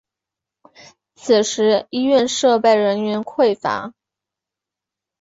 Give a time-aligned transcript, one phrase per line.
[1.13, 3.93] 此时医院设备人员匮乏。